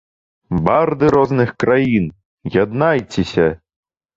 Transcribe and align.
Барды 0.69 1.11
розных 1.15 1.49
краін, 1.65 2.09
яднайцеся! 2.59 3.47